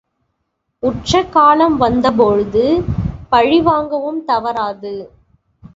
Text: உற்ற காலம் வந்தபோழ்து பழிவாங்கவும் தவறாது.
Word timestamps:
உற்ற 0.83 1.21
காலம் 1.29 1.77
வந்தபோழ்து 1.81 2.65
பழிவாங்கவும் 3.29 4.21
தவறாது. 4.25 4.95